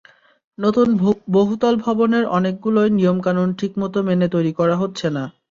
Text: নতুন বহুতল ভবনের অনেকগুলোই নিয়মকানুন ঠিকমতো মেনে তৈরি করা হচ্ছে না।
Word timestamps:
নতুন 0.57 0.87
বহুতল 1.31 1.73
ভবনের 1.85 2.25
অনেকগুলোই 2.37 2.89
নিয়মকানুন 2.91 3.49
ঠিকমতো 3.59 3.99
মেনে 4.07 4.27
তৈরি 4.27 4.51
করা 4.59 4.75
হচ্ছে 4.77 5.07
না। 5.09 5.23